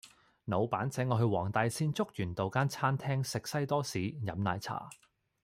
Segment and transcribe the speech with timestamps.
[0.45, 4.89] 老闆請我去黃大仙竹園道間餐廳食西多士飲奶茶